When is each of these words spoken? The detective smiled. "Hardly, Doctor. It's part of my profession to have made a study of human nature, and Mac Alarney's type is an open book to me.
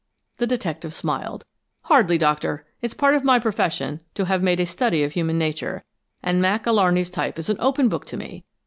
The 0.37 0.47
detective 0.47 0.95
smiled. 0.95 1.45
"Hardly, 1.81 2.17
Doctor. 2.17 2.65
It's 2.81 2.95
part 2.95 3.13
of 3.13 3.23
my 3.23 3.37
profession 3.37 3.99
to 4.15 4.25
have 4.25 4.41
made 4.41 4.59
a 4.59 4.65
study 4.65 5.03
of 5.03 5.11
human 5.11 5.37
nature, 5.37 5.83
and 6.23 6.41
Mac 6.41 6.63
Alarney's 6.65 7.11
type 7.11 7.37
is 7.37 7.49
an 7.51 7.57
open 7.59 7.87
book 7.87 8.07
to 8.07 8.17
me. 8.17 8.43